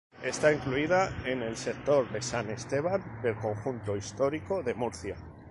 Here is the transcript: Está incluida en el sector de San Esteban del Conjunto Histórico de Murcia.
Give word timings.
Está 0.23 0.51
incluida 0.51 1.15
en 1.25 1.43
el 1.43 1.55
sector 1.55 2.09
de 2.11 2.23
San 2.23 2.49
Esteban 2.49 3.19
del 3.21 3.35
Conjunto 3.35 3.95
Histórico 3.95 4.63
de 4.63 4.73
Murcia. 4.73 5.15